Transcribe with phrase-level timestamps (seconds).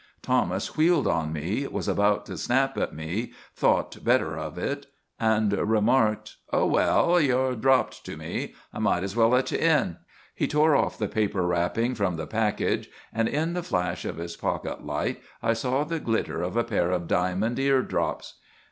[0.23, 4.87] Thomas wheeled on me, was about to snap at me, thought better of it,
[5.19, 8.55] and remarked: "Oh, well, you're dropped to me.
[8.73, 9.97] I might as well let you in."
[10.33, 14.35] He tore off the paper wrapping from the package and in the flash of his
[14.35, 18.39] pocket light I saw the glitter of a pair of diamond ear drops.